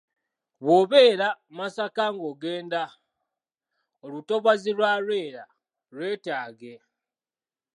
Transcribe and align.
"Bw’obeera 0.63 1.27
Masaka 1.57 2.03
ng’ogenda, 2.13 2.83
olutobazi 4.05 4.71
lwa 4.77 4.93
Lwera 5.05 5.43
lwetaage." 5.93 6.73